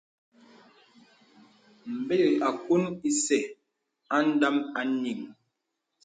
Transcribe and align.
Mbir 1.99 2.25
àkuŋ 2.47 2.83
ìsə 3.09 3.37
adəm 4.17 4.55
anyì. 4.79 5.13